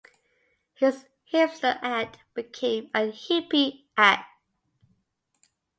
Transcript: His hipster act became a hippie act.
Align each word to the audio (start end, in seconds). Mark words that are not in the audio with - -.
His 0.73 1.05
hipster 1.31 1.77
act 1.83 2.17
became 2.33 2.89
a 2.91 3.11
hippie 3.11 3.83
act. 3.95 4.25